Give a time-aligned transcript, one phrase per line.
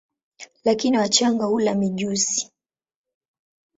[0.63, 2.51] Lakini wachanga hula mijusi.